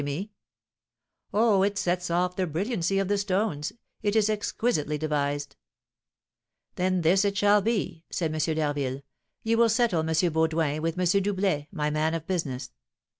[1.31, 5.57] "Oh, it sets off the brilliancy of the stones; it is exquisitely devised."
[6.73, 8.55] "Then this it shall be," said M.
[8.55, 9.03] d'Harville.
[9.43, 10.15] "You will settle, M.
[10.33, 11.21] Baudoin, with M.
[11.21, 12.71] Doublet, my man of business."